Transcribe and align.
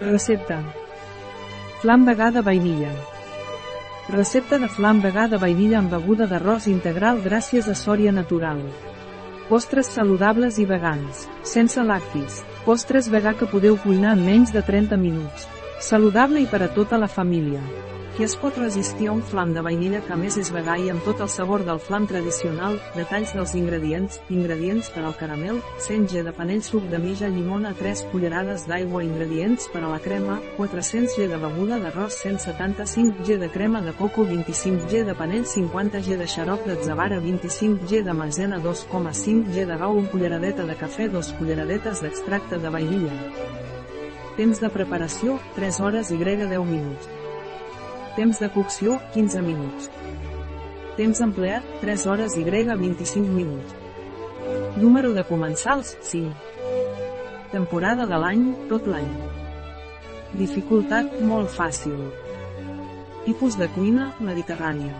Recepta. 0.00 0.58
Flam 1.80 2.04
vegada 2.04 2.42
vainilla. 2.42 2.90
Recepta 4.08 4.58
de 4.58 4.66
flam 4.66 4.98
vegada 5.00 5.38
vainilla 5.38 5.78
amb 5.78 5.92
beguda 5.94 6.26
d'arròs 6.26 6.66
integral 6.66 7.20
gràcies 7.22 7.68
a 7.70 7.76
Sòria 7.78 8.10
Natural. 8.12 8.58
Postres 9.48 9.92
saludables 9.94 10.58
i 10.58 10.66
vegans, 10.66 11.28
sense 11.46 11.80
lactis. 11.80 12.42
Postres 12.64 13.06
vegà 13.08 13.36
que 13.38 13.46
podeu 13.46 13.78
cuinar 13.78 14.16
en 14.18 14.26
menys 14.26 14.50
de 14.52 14.64
30 14.66 14.98
minuts. 14.98 15.46
Saludable 15.78 16.42
i 16.42 16.50
per 16.50 16.64
a 16.64 16.72
tota 16.74 16.98
la 16.98 17.08
família. 17.08 17.62
Qui 18.14 18.22
es 18.22 18.36
pot 18.38 18.54
resistir 18.54 19.08
a 19.08 19.12
un 19.12 19.24
flam 19.26 19.50
de 19.56 19.62
vainilla 19.66 19.98
que 20.06 20.14
més 20.14 20.36
és 20.38 20.52
vegà 20.54 20.76
i 20.78 20.84
amb 20.92 21.02
tot 21.02 21.18
el 21.24 21.30
sabor 21.32 21.64
del 21.66 21.80
flam 21.82 22.04
tradicional, 22.06 22.76
detalls 22.94 23.32
dels 23.34 23.54
ingredients, 23.58 24.20
ingredients 24.30 24.90
per 24.94 25.02
al 25.02 25.16
caramel, 25.18 25.56
100 25.82 26.06
g 26.12 26.22
de 26.22 26.34
panell 26.36 26.62
suc 26.62 26.86
de 26.92 27.00
mitja 27.02 27.26
llimona 27.26 27.72
3 27.80 28.04
cullerades 28.12 28.68
d'aigua 28.70 29.02
ingredients 29.02 29.66
per 29.72 29.82
a 29.82 29.90
la 29.90 29.98
crema, 30.04 30.36
400 30.60 31.16
g 31.18 31.26
de 31.32 31.40
beguda 31.42 31.80
d'arròs 31.82 32.20
175 32.20 33.26
g 33.26 33.40
de 33.42 33.50
crema 33.56 33.82
de 33.82 33.96
coco 33.98 34.28
25 34.30 34.86
g 34.94 35.02
de 35.10 35.18
panell 35.18 35.42
50 35.56 36.04
g 36.06 36.20
de 36.22 36.30
xarop 36.36 36.70
d'atzavara 36.70 37.18
25 37.18 37.90
g 37.90 38.04
de 38.06 38.14
maizena 38.14 38.62
2,5 38.62 39.50
g 39.50 39.66
de 39.66 39.80
gau 39.82 39.98
1 40.04 40.06
culleradeta 40.14 40.70
de 40.70 40.78
cafè 40.78 41.10
2 41.10 41.34
culleradetes 41.40 42.06
d'extracte 42.06 42.62
de 42.62 42.70
vainilla. 42.78 43.18
Temps 44.38 44.62
de 44.62 44.70
preparació, 44.70 45.40
3 45.58 45.82
hores 45.82 46.14
i 46.14 46.22
grega 46.22 46.46
10 46.46 46.70
minuts. 46.70 47.23
Temps 48.14 48.38
de 48.38 48.48
cocció, 48.54 49.00
15 49.12 49.40
minuts. 49.42 49.88
Temps 50.96 51.20
empleat, 51.20 51.64
3 51.80 52.06
hores 52.06 52.36
y 52.36 52.44
25 52.44 53.28
minuts. 53.28 53.74
Número 54.76 55.12
de 55.12 55.24
comensals, 55.24 55.96
5. 56.00 56.30
Temporada 57.50 58.06
de 58.06 58.18
l'any, 58.18 58.44
tot 58.68 58.86
l'any. 58.86 59.08
Dificultat, 60.38 61.10
molt 61.22 61.50
fàcil. 61.50 61.96
Tipus 63.24 63.58
de 63.58 63.66
cuina, 63.74 64.12
mediterrània. 64.20 64.94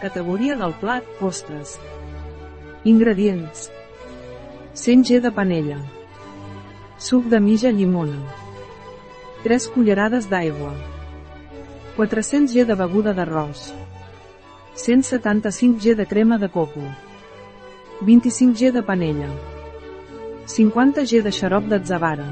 Categoria 0.00 0.56
del 0.56 0.74
plat, 0.80 1.04
postres. 1.20 1.76
Ingredients. 2.82 3.70
100 4.74 5.06
g 5.06 5.20
de 5.20 5.30
panella. 5.30 5.78
Suc 6.98 7.30
de 7.30 7.38
mitja 7.38 7.70
llimona. 7.70 8.18
3 9.46 9.68
cullerades 9.76 10.26
d'aigua. 10.26 10.74
400 11.96 12.50
g 12.50 12.64
de 12.66 12.74
beguda 12.74 13.12
d'arròs. 13.14 13.72
175 14.74 15.78
g 15.78 15.94
de 15.94 16.06
crema 16.10 16.38
de 16.38 16.48
coco. 16.48 16.82
25 18.02 18.58
g 18.58 18.72
de 18.72 18.82
panella. 18.82 19.28
50 20.46 21.04
g 21.06 21.22
de 21.22 21.30
xarop 21.30 21.68
d'atzavara. 21.70 22.26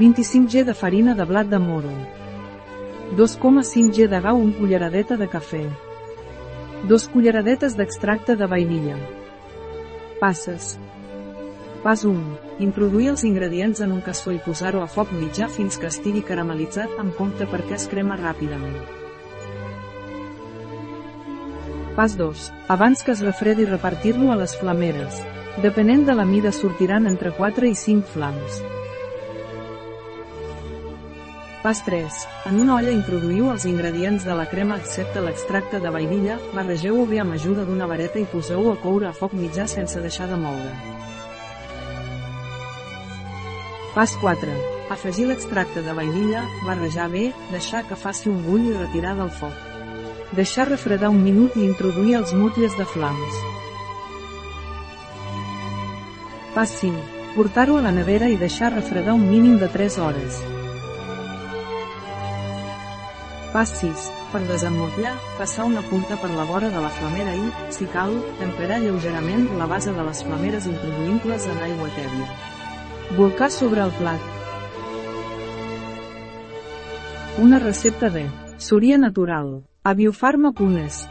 25 0.00 0.48
g 0.48 0.64
de 0.64 0.72
farina 0.72 1.14
de 1.14 1.26
blat 1.28 1.50
de 1.52 1.58
moro. 1.58 1.92
2,5 3.18 3.92
g 3.92 4.08
de 4.08 4.20
gau 4.20 4.40
1 4.40 4.56
culleradeta 4.56 5.18
de 5.20 5.28
cafè. 5.28 5.66
2 6.88 7.08
culleradetes 7.12 7.76
d'extracte 7.76 8.36
de 8.36 8.46
vainilla. 8.46 8.96
Passes. 10.18 10.78
Pas 11.80 12.02
1. 12.04 12.12
Introduir 12.60 13.06
els 13.14 13.22
ingredients 13.24 13.78
en 13.80 13.92
un 13.94 14.02
cassó 14.04 14.34
i 14.34 14.40
posar-ho 14.44 14.82
a 14.84 14.88
foc 14.94 15.14
mitjà 15.16 15.46
fins 15.48 15.78
que 15.80 15.88
estigui 15.88 16.20
caramelitzat 16.28 16.98
amb 17.00 17.14
compte 17.16 17.46
perquè 17.48 17.78
es 17.78 17.86
crema 17.88 18.18
ràpidament. 18.20 18.76
Pas 21.96 22.18
2. 22.20 22.50
Abans 22.76 23.00
que 23.00 23.14
es 23.16 23.24
refredi 23.24 23.64
repartir-lo 23.64 24.28
a 24.28 24.36
les 24.42 24.52
flameres. 24.60 25.22
Depenent 25.64 26.04
de 26.04 26.18
la 26.20 26.28
mida 26.28 26.52
sortiran 26.52 27.08
entre 27.08 27.32
4 27.40 27.72
i 27.72 27.74
5 27.74 28.12
flams. 28.12 28.60
Pas 31.64 31.80
3. 31.88 32.22
En 32.52 32.60
una 32.60 32.76
olla 32.76 32.92
introduïu 32.92 33.48
els 33.54 33.64
ingredients 33.64 34.28
de 34.28 34.36
la 34.36 34.50
crema 34.52 34.76
excepte 34.76 35.24
l'extracte 35.24 35.80
de 35.80 35.96
vainilla, 35.96 36.36
barregeu-ho 36.52 37.08
bé 37.08 37.24
amb 37.24 37.40
ajuda 37.40 37.64
d'una 37.64 37.88
vareta 37.88 38.20
i 38.20 38.28
poseu-ho 38.28 38.76
a 38.76 38.80
coure 38.84 39.08
a 39.08 39.16
foc 39.16 39.32
mitjà 39.32 39.64
sense 39.68 40.00
deixar 40.04 40.28
de 40.28 40.40
moure. 40.40 40.72
Pas 43.94 44.12
4. 44.20 44.52
Afegir 44.88 45.24
l'extracte 45.26 45.82
de 45.82 45.92
vainilla, 45.92 46.44
barrejar 46.62 47.08
bé, 47.10 47.32
deixar 47.50 47.82
que 47.88 47.96
faci 47.98 48.28
un 48.30 48.44
bull 48.44 48.68
i 48.68 48.74
retirar 48.76 49.16
del 49.18 49.32
foc. 49.34 49.56
Deixar 50.38 50.68
refredar 50.68 51.10
un 51.10 51.18
minut 51.24 51.56
i 51.58 51.64
introduir 51.66 52.14
els 52.20 52.30
mútles 52.38 52.76
de 52.78 52.86
flams. 52.86 53.40
Pas 56.54 56.70
5. 56.82 57.02
Portar-ho 57.34 57.80
a 57.80 57.82
la 57.82 57.90
nevera 57.96 58.28
i 58.30 58.38
deixar 58.38 58.70
refredar 58.76 59.16
un 59.18 59.26
mínim 59.26 59.58
de 59.58 59.66
3 59.74 59.98
hores. 59.98 60.38
Pas 63.50 63.74
6. 63.80 64.06
Per 64.30 64.44
desemmotllar, 64.46 65.16
passar 65.34 65.66
una 65.66 65.82
punta 65.90 66.14
per 66.22 66.30
la 66.30 66.46
vora 66.46 66.70
de 66.70 66.78
la 66.78 66.92
flamera 67.00 67.34
i, 67.34 67.50
si 67.74 67.90
cal, 67.90 68.14
temperar 68.38 68.78
lleugerament 68.86 69.50
la 69.58 69.66
base 69.66 69.90
de 69.90 70.06
les 70.06 70.22
flameres 70.22 70.70
introduint-les 70.70 71.50
en 71.50 71.62
aigua 71.66 71.90
tèbia. 71.98 72.30
Volcar 73.16 73.50
sobre 73.50 73.80
el 73.80 73.90
plat. 73.90 74.20
Una 77.38 77.58
recepta 77.58 78.08
de 78.08 78.26
Súria 78.56 78.98
Natural, 78.98 79.64
a 79.82 79.94
Biofarma 79.94 80.52
Punes. 80.52 81.08